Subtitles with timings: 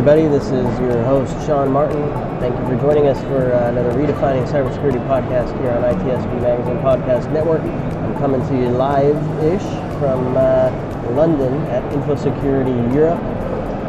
[0.00, 0.26] Everybody.
[0.28, 2.00] This is your host, Sean Martin.
[2.40, 6.78] Thank you for joining us for uh, another Redefining Cybersecurity podcast here on ITSP Magazine
[6.78, 7.60] Podcast Network.
[7.60, 9.14] I'm coming to you live
[9.44, 9.60] ish
[10.00, 10.70] from uh,
[11.10, 13.20] London at InfoSecurity Europe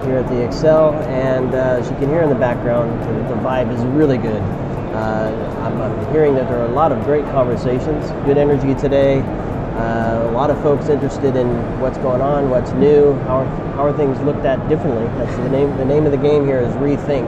[0.04, 0.96] here at the Excel.
[1.08, 4.42] And uh, as you can hear in the background, the, the vibe is really good.
[4.92, 5.32] Uh,
[5.64, 9.22] I'm, I'm hearing that there are a lot of great conversations, good energy today.
[9.76, 11.48] Uh, a lot of folks interested in
[11.80, 15.06] what's going on, what's new, how are, how are things looked at differently.
[15.18, 15.76] That's the name.
[15.78, 17.28] The name of the game here is rethink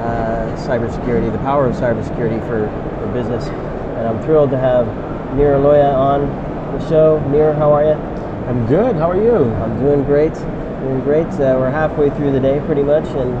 [0.00, 3.46] uh, cybersecurity, the power of cybersecurity for, for business.
[3.46, 4.86] And I'm thrilled to have
[5.34, 6.26] Nir Loya on
[6.78, 7.18] the show.
[7.30, 7.92] Nir, how are you?
[8.46, 8.96] I'm good.
[8.96, 9.44] How are you?
[9.54, 10.34] I'm doing great.
[10.34, 11.26] Doing great.
[11.26, 13.32] Uh, we're halfway through the day, pretty much, and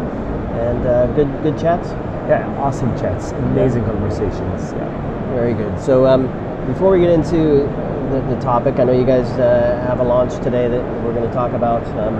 [0.54, 1.90] and uh, good good chats.
[2.26, 3.90] Yeah, awesome chats, amazing yeah.
[3.90, 4.72] conversations.
[4.72, 5.34] Yeah.
[5.34, 5.78] Very good.
[5.78, 6.26] So um,
[6.66, 7.68] before we get into
[8.10, 8.78] the, the, topic.
[8.78, 11.86] I know you guys uh, have a launch today that we're going to talk about.
[11.98, 12.16] Um,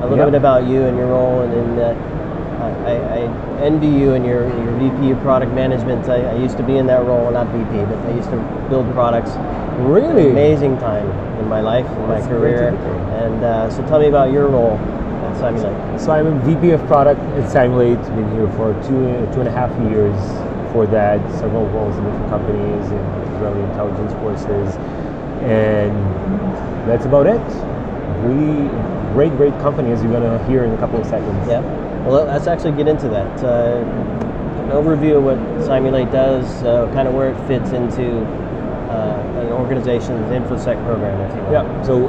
[0.00, 0.28] a little yep.
[0.28, 2.10] bit about you and your role, and, and uh,
[2.86, 6.08] I, I, envy you and your, your VP of product management.
[6.08, 8.90] I, I, used to be in that role, not VP, but I used to build
[8.92, 9.32] products.
[9.80, 10.30] Really?
[10.30, 11.06] Amazing time
[11.38, 12.68] in my life, in my career.
[13.22, 16.00] And uh, so tell me about your role at Cymulate.
[16.00, 18.00] So I'm a VP of product at Cymulate.
[18.16, 20.16] Been here for two, two and a half years.
[20.72, 22.98] For that, several roles in different companies in
[23.34, 24.76] Israeli intelligence forces
[25.42, 25.94] and
[26.88, 27.40] that's about it.
[28.24, 28.68] Really
[29.12, 31.48] great, great company, as you're going to hear in a couple of seconds.
[31.48, 31.60] Yeah.
[32.06, 33.44] Well, let's actually get into that.
[33.44, 33.84] Uh,
[34.64, 38.20] an overview of what Cymulate does, uh, kind of where it fits into
[38.90, 41.52] uh, an organization's InfoSec program, if you will.
[41.52, 41.82] Yeah.
[41.82, 42.08] So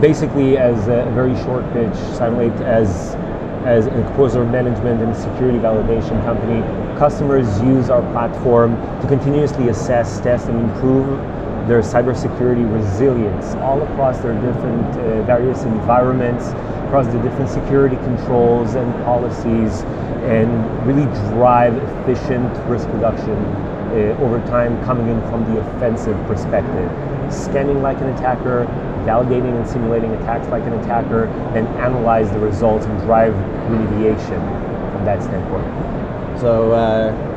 [0.00, 3.16] basically, as a very short pitch, Cymulate as
[3.64, 6.60] as an exposure management and security validation company,
[6.98, 11.18] customers use our platform to continuously assess, test, and improve
[11.66, 16.48] their cybersecurity resilience all across their different uh, various environments,
[16.86, 19.82] across the different security controls and policies,
[20.28, 20.50] and
[20.86, 26.90] really drive efficient risk reduction uh, over time coming in from the offensive perspective.
[27.32, 28.66] Scanning like an attacker,
[29.06, 31.26] validating and simulating attacks like an attacker,
[31.56, 33.32] and analyze the results and drive
[33.68, 34.40] remediation
[34.92, 36.40] from that standpoint.
[36.40, 37.33] So, uh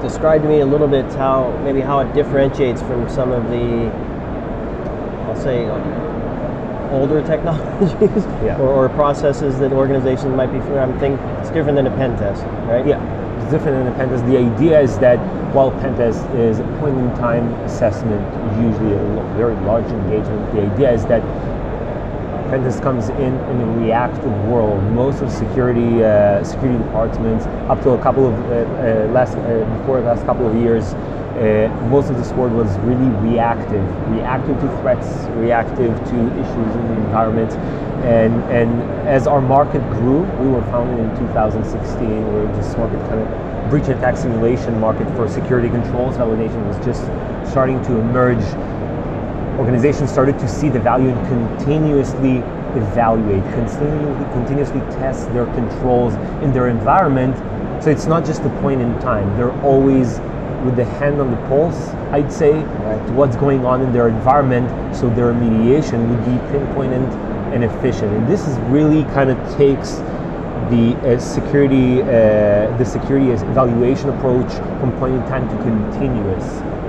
[0.00, 3.90] describe to me a little bit how maybe how it differentiates from some of the
[5.26, 8.58] I'll say um, older technologies yeah.
[8.60, 12.44] or, or, processes that organizations might be I'm thinking it's different than a pen test,
[12.66, 12.86] right?
[12.86, 13.02] Yeah,
[13.40, 14.24] it's different than a pen test.
[14.26, 15.18] The idea is that
[15.54, 18.22] while pen test is a point in time assessment,
[18.62, 21.22] usually a very large engagement, the idea is that
[22.46, 24.80] Pentest comes in in a reactive world.
[24.92, 29.64] Most of security uh, security departments, up to a couple of uh, uh, last uh,
[29.78, 34.60] before the last couple of years, uh, most of this world was really reactive, reactive
[34.60, 37.52] to threats, reactive to issues in the environment.
[38.04, 42.32] And and as our market grew, we were founded in 2016.
[42.32, 47.02] Where this market kind of breach attack simulation market for security controls validation was just
[47.50, 48.44] starting to emerge
[49.58, 52.38] organizations started to see the value and continuously
[52.76, 57.36] evaluate, continuously, continuously test their controls in their environment.
[57.82, 59.36] So it's not just a point in time.
[59.36, 60.20] They're always
[60.64, 63.06] with the hand on the pulse, I'd say, right.
[63.06, 67.02] to what's going on in their environment so their remediation would be pinpointed
[67.52, 68.12] and efficient.
[68.12, 69.96] And this is really kind of takes
[70.70, 74.50] the uh, security uh, the security evaluation approach
[74.80, 76.44] from point in time to continuous,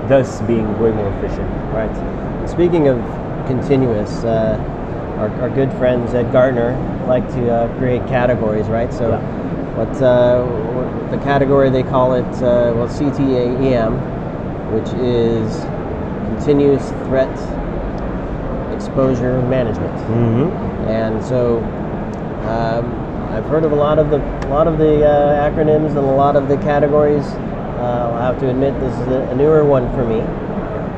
[0.08, 1.48] thus being way more efficient.
[1.72, 2.27] Right.
[2.48, 2.98] Speaking of
[3.46, 4.58] continuous, uh,
[5.18, 8.92] our, our, good friends at Gartner like to uh, create categories, right?
[8.92, 9.76] So, yeah.
[9.76, 13.92] what, uh, what, the category they call it, uh, well, CTEM,
[14.72, 15.62] which is
[16.34, 17.28] continuous threat
[18.74, 19.94] exposure management.
[20.08, 20.88] Mm-hmm.
[20.88, 21.58] And so,
[22.48, 25.98] um, I've heard of a lot of the a lot of the uh, acronyms and
[25.98, 27.24] a lot of the categories.
[27.24, 30.22] Uh, I'll have to admit this is a newer one for me.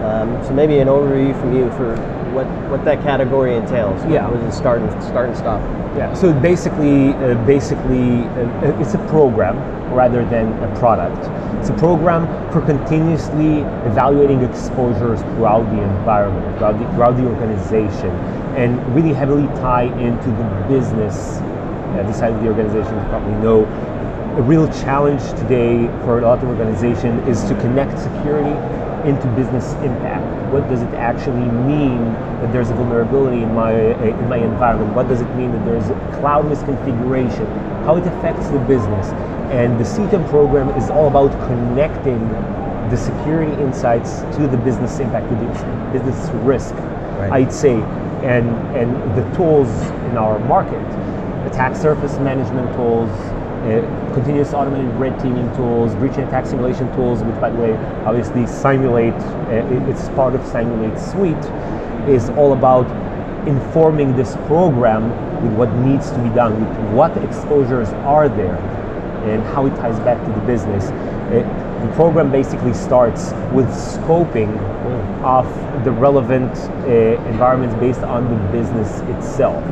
[0.02, 1.94] Um, so maybe an overview from you for
[2.32, 4.00] what, what that category entails.
[4.06, 4.28] Yeah.
[4.28, 5.60] What is it start and start and stop?
[5.96, 6.14] Yeah.
[6.14, 9.58] So basically, uh, basically, uh, it's a program
[9.92, 11.18] rather than a product.
[11.60, 13.60] It's a program for continuously
[13.90, 18.10] evaluating exposures throughout the environment, throughout the, throughout the organization,
[18.56, 21.38] and really heavily tie into the business.
[21.90, 23.64] Uh, this side of the organization, you probably know.
[24.38, 28.54] A real challenge today for a lot of organizations is to connect security
[29.06, 30.24] into business impact.
[30.52, 32.04] What does it actually mean
[32.42, 34.94] that there's a vulnerability in my in my environment?
[34.94, 37.46] What does it mean that there's a cloud misconfiguration?
[37.84, 39.06] How it affects the business?
[39.50, 42.28] And the CTEM program is all about connecting
[42.90, 46.74] the security insights to the business impact, to the business risk,
[47.18, 47.32] right.
[47.32, 47.74] I'd say,
[48.22, 49.68] and and the tools
[50.10, 50.82] in our market,
[51.46, 53.10] attack surface management tools,
[53.60, 57.76] uh, continuous automated red teaming tools, breach and attack simulation tools, which by the way,
[58.06, 61.36] obviously Cymulate, uh, it's part of Cymulate Suite,
[62.08, 62.86] is all about
[63.46, 65.10] informing this program
[65.42, 68.56] with what needs to be done, with what exposures are there,
[69.28, 70.88] and how it ties back to the business.
[71.30, 71.44] It,
[71.80, 74.58] the program basically starts with scoping
[75.22, 75.46] of
[75.84, 79.62] the relevant uh, environments based on the business itself,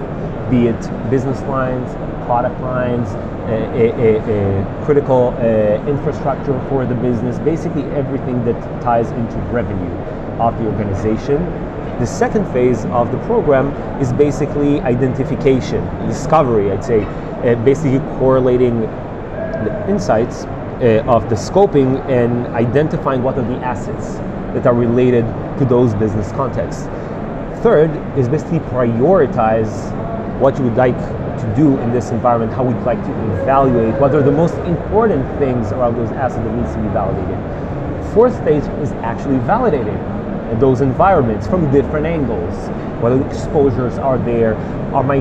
[0.50, 1.90] be it business lines,
[2.29, 3.09] product lines,
[3.49, 5.41] a, a, a critical uh,
[5.89, 9.95] infrastructure for the business, basically everything that ties into revenue
[10.39, 11.39] of the organization.
[11.99, 18.83] The second phase of the program is basically identification, discovery, I'd say, uh, basically correlating
[18.83, 24.17] the insights uh, of the scoping and identifying what are the assets
[24.53, 25.25] that are related
[25.59, 26.85] to those business contexts.
[27.63, 29.73] Third is basically prioritize
[30.39, 30.99] what you would like
[31.40, 33.11] to do in this environment, how we'd like to
[33.43, 37.38] evaluate what are the most important things around those assets that needs to be validated.
[38.14, 39.99] Fourth stage is actually validating
[40.61, 42.55] those environments from different angles.
[43.02, 44.55] What exposures are there?
[44.94, 45.20] Are my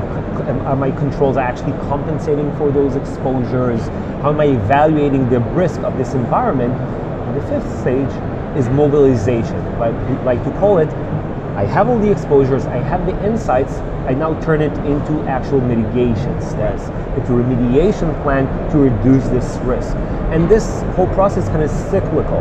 [0.66, 3.80] are my controls actually compensating for those exposures?
[4.22, 6.74] How am I evaluating the risk of this environment?
[6.74, 8.10] And the fifth stage
[8.56, 9.78] is mobilization.
[9.78, 9.94] Like,
[10.24, 10.88] like to call it,
[11.54, 13.74] I have all the exposures, I have the insights,
[14.08, 16.84] I now turn it into actual mitigation steps,
[17.18, 19.94] into remediation plan to reduce this risk.
[20.32, 22.40] And this whole process kind of cyclical.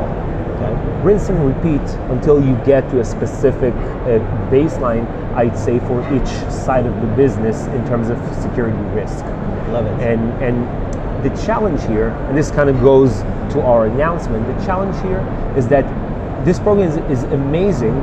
[0.55, 1.03] Okay?
[1.03, 5.05] Rinse and repeat until you get to a specific uh, baseline,
[5.35, 9.25] I'd say, for each side of the business in terms of security risk.
[9.73, 10.07] Love it.
[10.07, 14.95] And, and the challenge here, and this kind of goes to our announcement, the challenge
[15.01, 15.19] here
[15.57, 15.83] is that
[16.45, 17.99] this program is, is amazing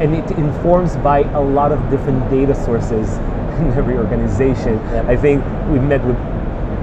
[0.00, 3.08] and it informs by a lot of different data sources
[3.58, 4.78] in every organization.
[5.08, 6.16] I think we've met with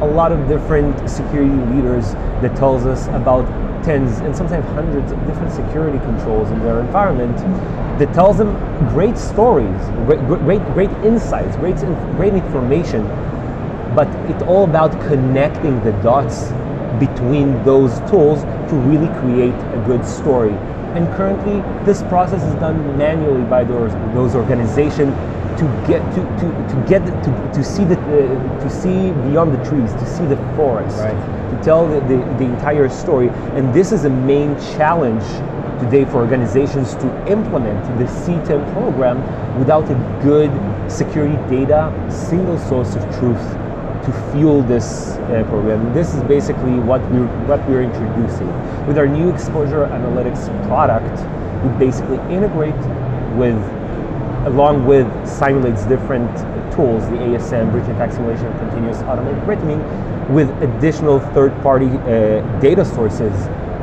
[0.02, 3.46] a lot of different security leaders that tells us about
[3.84, 7.38] tens and sometimes hundreds of different security controls in their environment
[8.00, 8.54] that tells them
[8.90, 11.75] great stories, great, great, great insights, great,
[12.18, 13.04] great information,
[13.96, 16.52] but it's all about connecting the dots
[17.00, 20.56] between those tools to really create a good story.
[20.96, 25.14] And currently, this process is done manually by those, those organizations
[25.60, 29.64] to get to, to, to get to, to see the uh, to see beyond the
[29.70, 31.12] trees, to see the forest, right.
[31.52, 33.30] to tell the, the, the entire story.
[33.56, 35.24] And this is a main challenge
[35.82, 39.18] today for organizations to implement the CTEM program
[39.57, 40.52] without a good
[40.92, 43.60] security data, single source of truth
[44.06, 45.94] to fuel this uh, program.
[45.94, 48.50] This is basically what we're what we're introducing
[48.88, 51.16] with our new exposure analytics product.
[51.64, 52.81] We basically integrate
[53.38, 53.60] with
[54.48, 56.31] along with Cymulate's different
[56.74, 59.62] tools, the ASM, breach attack simulation, continuous automated threat
[60.31, 63.34] with additional third-party uh, data sources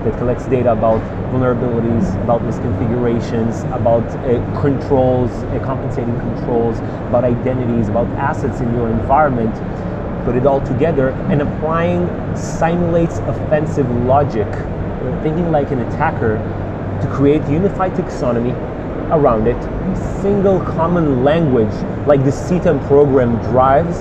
[0.02, 1.00] that collects data about
[1.32, 8.88] vulnerabilities, about misconfigurations, about uh, controls, uh, compensating controls, about identities, about assets in your
[8.88, 9.54] environment
[10.28, 12.06] put it all together and applying
[12.36, 14.46] Cymulate's offensive logic,
[15.22, 16.36] thinking like an attacker
[17.00, 18.52] to create unified taxonomy
[19.10, 21.72] around it, a single common language
[22.06, 24.00] like the CTEM program drives,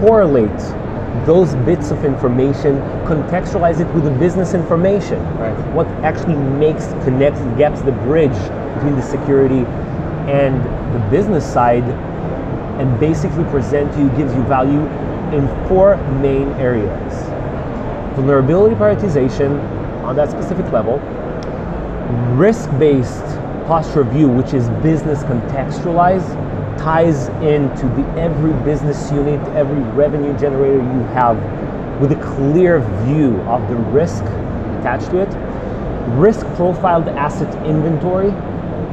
[0.00, 0.50] correlate
[1.24, 5.22] those bits of information, contextualize it with the business information.
[5.38, 5.56] Right.
[5.72, 8.36] What actually makes, connects, gaps the bridge
[8.74, 9.64] between the security
[10.26, 10.60] and
[10.92, 11.84] the business side
[12.78, 14.86] and basically present to you gives you value
[15.34, 17.12] in four main areas.
[18.16, 19.60] Vulnerability prioritization
[20.04, 20.98] on that specific level,
[22.36, 23.24] risk-based
[23.66, 26.36] posture view, which is business contextualized,
[26.78, 31.38] ties into the every business unit, every revenue generator you have
[32.00, 34.24] with a clear view of the risk
[34.78, 35.28] attached to it.
[36.18, 38.30] risk profiled asset inventory.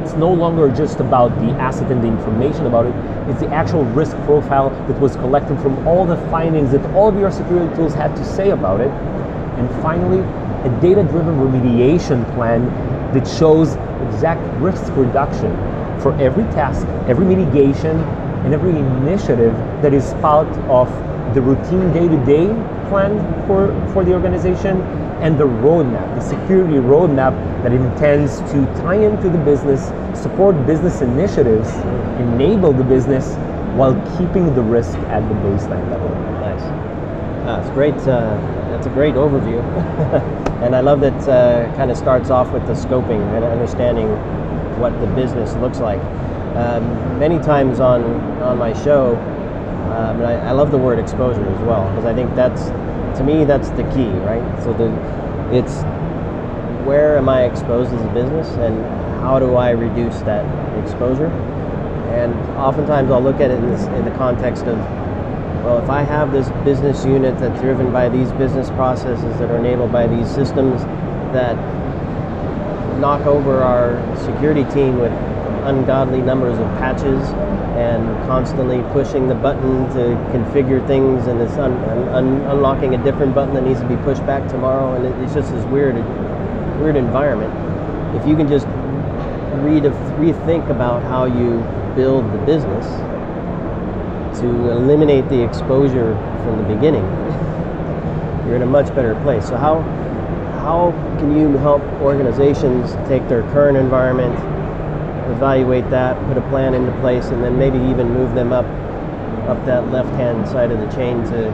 [0.02, 2.96] It's no longer just about the asset and the information about it,
[3.30, 7.18] it's the actual risk profile that was collected from all the findings that all of
[7.18, 8.92] your security tools had to say about it.
[9.60, 10.20] And finally,
[10.66, 12.66] a data driven remediation plan
[13.14, 13.76] that shows
[14.08, 15.52] exact risk reduction
[16.00, 18.00] for every task, every mitigation,
[18.46, 20.88] and every initiative that is part of
[21.34, 22.48] the routine day to day
[22.90, 23.18] plan
[23.48, 24.82] for, for the organization
[25.22, 27.34] and the roadmap, the security roadmap
[27.64, 29.88] that intends to tie into the business,
[30.20, 31.70] support business initiatives,
[32.20, 33.36] enable the business
[33.76, 36.10] while keeping the risk at the baseline level.
[36.40, 36.62] Nice.
[37.46, 37.96] That's great.
[37.96, 38.38] Uh,
[38.72, 39.60] that's a great overview.
[40.64, 44.08] and I love that uh, kind of starts off with the scoping and understanding
[44.80, 46.00] what the business looks like.
[46.56, 48.04] Um, many times on,
[48.42, 49.16] on my show,
[49.92, 52.66] um, and I, I, love the word exposure as well because I think that's
[53.18, 54.64] to me that's the key, right?
[54.64, 54.90] So the
[55.56, 55.82] it's
[56.86, 58.84] where am I exposed as a business and
[59.22, 60.46] how do I reduce that
[60.84, 61.28] exposure?
[62.14, 64.78] And oftentimes I'll look at it in, this, in the context of
[65.64, 69.58] well, if I have this business unit that's driven by these business processes that are
[69.58, 70.82] enabled by these systems
[71.34, 71.56] that
[73.00, 75.12] knock over our security team with
[75.66, 77.30] ungodly numbers of patches
[77.76, 81.78] and constantly pushing the button to configure things and it's un-
[82.10, 85.52] un- unlocking a different button that needs to be pushed back tomorrow and it's just
[85.54, 85.96] this weird
[86.80, 87.52] weird environment.
[88.16, 88.66] If you can just
[89.64, 91.60] read rethink about how you
[91.96, 92.86] build the business
[94.40, 97.04] to eliminate the exposure from the beginning
[98.46, 99.48] you're in a much better place.
[99.48, 99.82] So how
[100.64, 104.36] how can you help organizations take their current environment
[105.32, 108.66] evaluate that, put a plan into place, and then maybe even move them up
[109.48, 111.50] up that left hand side of the chain to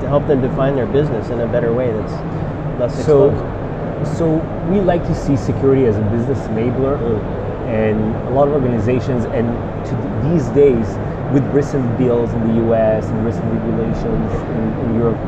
[0.00, 2.12] to help them define their business in a better way that's
[2.78, 3.38] less exposed.
[3.38, 7.22] So, so we like to see security as a business enabler, mm.
[7.68, 9.46] and a lot of organizations, and
[9.86, 9.94] to
[10.28, 10.86] these days,
[11.32, 13.06] with recent bills in the U.S.
[13.06, 15.18] and recent regulations in, in Europe,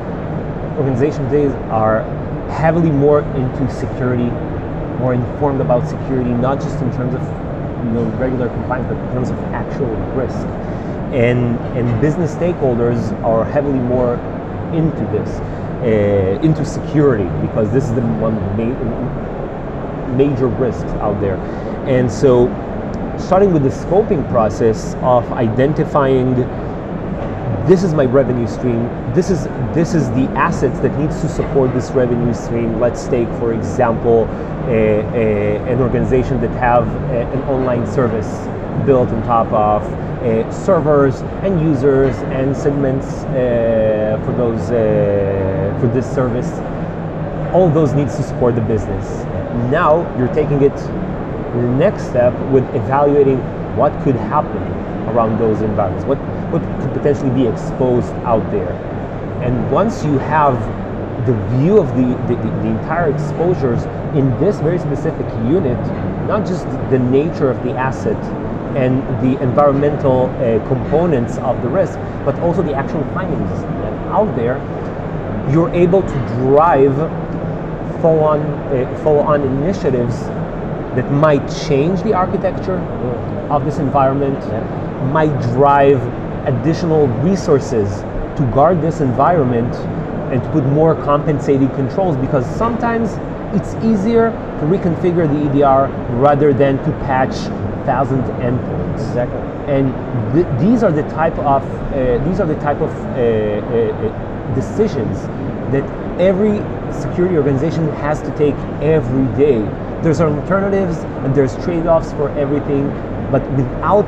[0.79, 2.03] organizations today are
[2.51, 4.29] heavily more into security
[4.99, 7.23] more informed about security, not just in terms of
[7.85, 10.47] you know regular compliance, but in terms of actual risk.
[11.13, 14.19] And and business stakeholders are heavily more
[14.73, 15.29] into this,
[15.83, 18.75] uh, into security, because this is the one ma-
[20.17, 21.37] major risks out there.
[21.87, 22.49] And so,
[23.19, 26.37] starting with the scoping process of identifying
[27.67, 28.85] this is my revenue stream.
[29.15, 29.45] This is
[29.75, 32.79] this is the assets that needs to support this revenue stream.
[32.79, 34.27] Let's take for example
[34.69, 38.29] a, a, an organization that have a, an online service
[38.85, 45.87] built on top of uh, servers and users and segments uh, for those uh, for
[45.89, 46.51] this service.
[47.55, 49.25] All those needs to support the business.
[49.71, 53.39] Now you're taking it the next step with evaluating
[53.77, 54.63] what could happen
[55.09, 56.19] around those environments what
[56.55, 58.73] what could potentially be exposed out there.
[59.43, 60.55] And once you have
[61.27, 65.79] the view of the, the, the, entire exposures in this very specific unit,
[66.29, 68.17] not just the nature of the asset
[68.77, 73.51] and the environmental uh, components of the risk, but also the actual findings
[74.13, 74.59] out there,
[75.51, 76.95] you're able to drive
[78.01, 80.15] follow-on uh, follow-on initiatives
[80.97, 82.79] that might change the architecture
[83.51, 84.39] of this environment,
[85.13, 86.01] might drive
[86.47, 88.03] additional resources
[88.37, 89.75] to guard this environment
[90.33, 93.11] and to put more compensating controls because sometimes
[93.55, 97.35] it's easier to reconfigure the EDR rather than to patch
[97.87, 98.95] thousand endpoints.
[98.95, 99.39] Exactly.
[99.73, 99.93] And
[100.35, 105.19] th- these are the type of uh, these are the type of uh, uh, decisions
[105.71, 105.85] that
[106.21, 106.59] every
[106.93, 109.63] security organization has to take every day.
[110.05, 112.91] There's alternatives and there's trade-offs for everything,
[113.31, 114.07] but without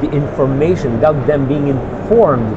[0.00, 2.50] the information, without them being informed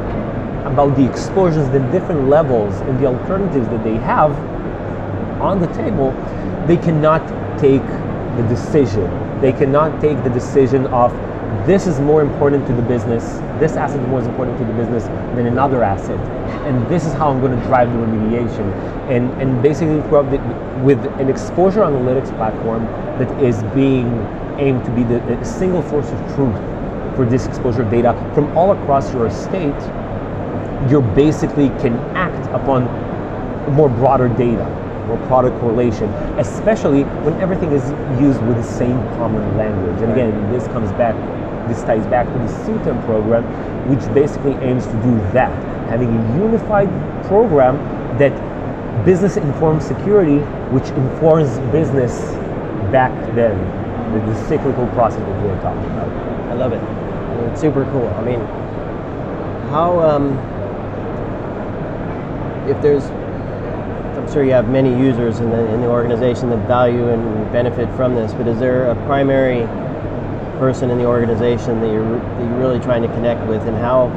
[0.66, 4.32] about the exposures, the different levels, and the alternatives that they have
[5.40, 6.10] on the table,
[6.66, 7.22] they cannot
[7.60, 7.86] take
[8.38, 9.06] the decision.
[9.40, 11.12] They cannot take the decision of
[11.66, 13.24] this is more important to the business,
[13.60, 15.06] this asset is more important to the business
[15.36, 16.20] than another asset,
[16.66, 18.72] and this is how I'm going to drive the remediation.
[19.10, 19.98] And, and basically,
[20.84, 22.86] with an exposure analytics platform
[23.20, 24.08] that is being
[24.60, 26.56] aimed to be the, the single source of truth
[27.16, 29.74] for this exposure data from all across your estate,
[30.90, 32.86] you basically can act upon
[33.74, 34.66] more broader data,
[35.08, 37.92] more product correlation, especially when everything is
[38.22, 40.02] used with the same common language.
[40.02, 41.16] And again, this comes back,
[41.68, 43.44] this ties back to the CTEM program,
[43.90, 45.52] which basically aims to do that,
[45.90, 46.90] having a unified
[47.26, 47.78] program
[48.18, 48.34] that
[49.06, 50.38] business informs security
[50.72, 52.34] which informs business
[52.92, 53.58] back then,
[54.14, 56.10] the, the cyclical process that we were talking about.
[56.50, 56.82] I love it.
[57.52, 58.08] It's super cool.
[58.10, 58.40] I mean,
[59.70, 60.38] how um,
[62.68, 63.06] if there's
[64.18, 67.90] I'm sure you have many users in the in the organization that value and benefit
[67.96, 69.64] from this, but is there a primary
[70.60, 74.10] person in the organization that you're that you're really trying to connect with, and how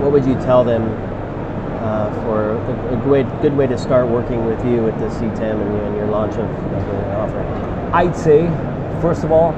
[0.00, 0.84] what would you tell them
[1.82, 5.06] uh, for a, a good, way, good way to start working with you with the
[5.06, 7.46] CTEM and, and your launch of, of the offering?
[7.92, 8.46] I'd say,
[9.00, 9.52] first of all,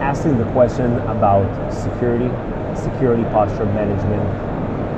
[0.00, 2.28] asking the question about security,
[2.74, 4.22] security posture management,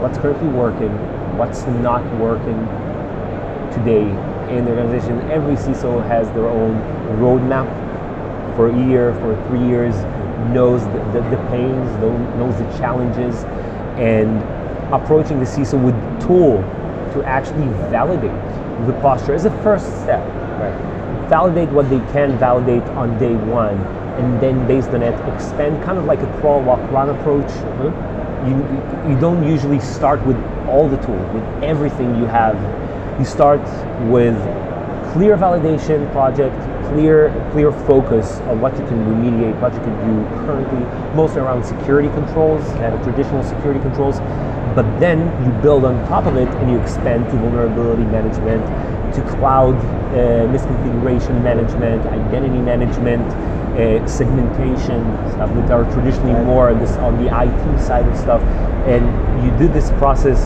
[0.01, 0.91] what's currently working,
[1.37, 2.59] what's not working
[3.73, 4.07] today
[4.55, 5.21] in the organization.
[5.31, 6.75] Every CISO has their own
[7.19, 7.67] roadmap
[8.57, 9.95] for a year, for three years,
[10.53, 11.91] knows the, the, the pains,
[12.37, 13.45] knows the challenges,
[13.99, 14.43] and
[14.93, 15.95] approaching the CISO with
[16.27, 16.59] tool
[17.15, 18.31] to actually validate
[18.87, 20.21] the posture is a first step.
[20.59, 21.29] Right.
[21.29, 23.79] Validate what they can validate on day one,
[24.19, 27.47] and then based on it, expand kind of like a crawl, walk, run approach.
[27.47, 29.09] Mm-hmm.
[29.09, 30.37] You, you don't usually start with
[30.69, 32.57] all the tools, with everything you have.
[33.19, 33.63] You start
[34.11, 34.37] with
[35.13, 36.57] clear validation project,
[36.89, 40.81] clear clear focus on what you can remediate, what you can do currently,
[41.15, 44.21] mostly around security controls, kind of traditional security controls.
[44.75, 48.65] But then you build on top of it and you expand to vulnerability management,
[49.15, 49.77] to cloud
[50.15, 53.23] uh, misconfiguration management, identity management,
[53.75, 58.43] uh, segmentation stuff that are traditionally more on, this, on the IT side of stuff.
[58.87, 59.05] And
[59.45, 60.39] you do this process,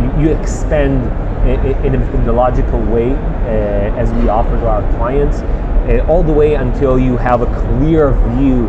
[0.00, 1.02] you, you expand
[1.44, 5.40] in a methodological way uh, as we offer to our clients,
[5.84, 8.66] uh, all the way until you have a clear view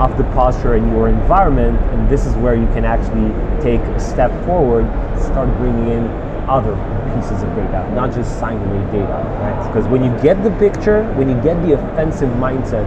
[0.00, 3.30] of the posture in your environment, and this is where you can actually
[3.62, 4.84] take a step forward,
[5.18, 6.06] start bringing in
[6.48, 6.74] other
[7.14, 9.24] pieces of data, not just Cymulate data.
[9.40, 9.66] Right?
[9.68, 12.84] Because when you get the picture, when you get the offensive mindset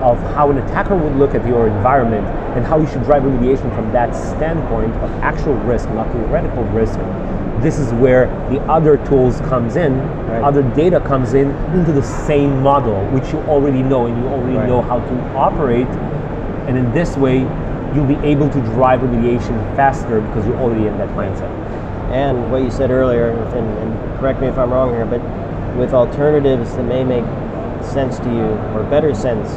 [0.00, 3.74] of how an attacker would look at your environment and how you should drive remediation
[3.74, 6.98] from that standpoint of actual risk, not theoretical risk,
[7.64, 9.98] this is where the other tools comes in,
[10.28, 10.42] right.
[10.42, 14.56] other data comes in into the same model, which you already know and you already
[14.56, 14.68] right.
[14.68, 15.88] know how to operate
[16.66, 17.40] and in this way,
[17.94, 21.50] you'll be able to drive remediation faster because you're already in that mindset.
[22.10, 25.20] And what you said earlier, and, and correct me if I'm wrong here, but
[25.76, 27.24] with alternatives that may make
[27.84, 29.50] sense to you or better sense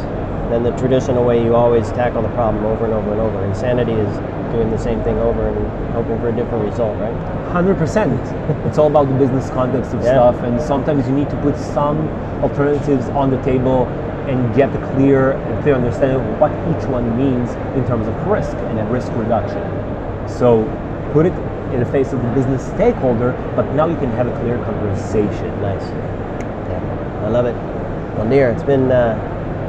[0.50, 3.46] than the traditional way you always tackle the problem over and over and over.
[3.46, 4.18] Insanity is
[4.52, 7.14] doing the same thing over and hoping for a different result, right?
[7.54, 8.68] 100%.
[8.68, 10.12] it's all about the business context of yeah.
[10.12, 12.08] stuff, and sometimes you need to put some
[12.44, 13.88] alternatives on the table
[14.28, 18.28] and get a clear and clear understanding of what each one means in terms of
[18.28, 19.64] risk and a risk reduction.
[20.28, 20.66] So
[21.14, 21.34] put it
[21.74, 25.50] in the face of the business stakeholder, but now you can have a clear conversation.
[25.62, 25.84] Nice.
[26.70, 27.56] Yeah, I love it.
[28.18, 29.16] Well, Nir, it's been uh,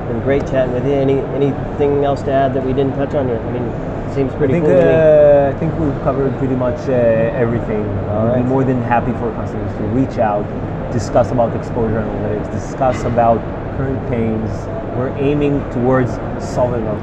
[0.09, 0.95] been great chatting with you.
[0.95, 3.41] Any anything else to add that we didn't touch on yet?
[3.41, 3.69] I mean,
[4.15, 4.79] seems pretty I think, cool.
[4.79, 7.87] Uh, I think we've covered pretty much uh, everything.
[8.09, 10.45] All be more than happy for customers to reach out,
[10.93, 13.39] discuss about exposure analytics, discuss about
[13.77, 14.51] current pains.
[14.97, 16.99] We're aiming towards solving our,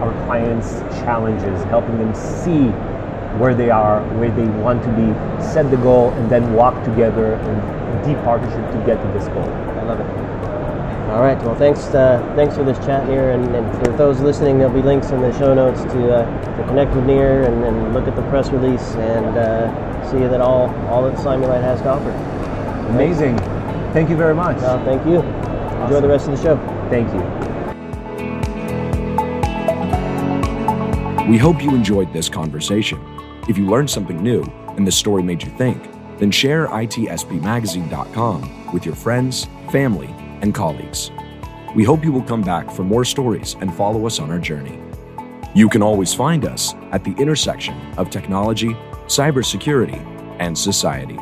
[0.00, 2.68] our clients' challenges, helping them see
[3.38, 5.12] where they are, where they want to be,
[5.44, 9.42] set the goal, and then walk together in deep partnership to get to this goal.
[9.42, 10.43] I love it.
[11.10, 11.40] All right.
[11.44, 11.80] Well, thanks.
[11.88, 15.20] Uh, thanks for this chat, Nir, and, and, for those listening, there'll be links in
[15.20, 18.50] the show notes to, uh, to connect with Nir and, and, look at the press
[18.50, 22.10] release and uh, see that all all that Cymulate has to offer.
[22.88, 23.36] Amazing.
[23.92, 24.58] Thank you very much.
[24.58, 25.20] thank you.
[25.84, 26.56] Enjoy the rest of the show.
[26.88, 27.20] Thank you.
[31.30, 33.00] We hope you enjoyed this conversation.
[33.48, 34.42] If you learned something new
[34.76, 35.82] and this story made you think,
[36.18, 41.10] then share itspmagazine.com with your friends, family, and colleagues.
[41.74, 44.78] We hope you will come back for more stories and follow us on our journey.
[45.54, 48.74] You can always find us at the intersection of technology,
[49.06, 49.98] cybersecurity,
[50.38, 51.18] and society.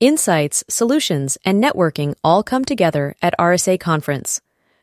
[0.00, 4.42] Insights, solutions, and networking all come together at RSA Conference.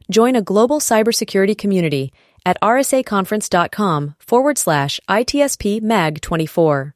[0.10, 2.12] Join a global cybersecurity community
[2.45, 6.93] at rsaconference.com forward slash ITSP MAG 24.